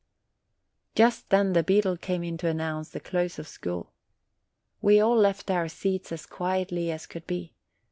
Just 0.95 1.29
then 1.29 1.53
the 1.53 1.61
beadle 1.61 1.95
came 1.95 2.23
in 2.23 2.35
to 2.39 2.47
announce 2.47 2.89
the 2.89 2.99
close 2.99 3.37
of 3.37 3.47
school. 3.47 3.93
We 4.81 4.99
all 4.99 5.15
left 5.15 5.51
our 5.51 5.67
seats 5.67 6.11
as 6.11 6.25
quietly 6.25 6.89
as 6.89 7.05
could 7.05 7.27
be. 7.27 7.53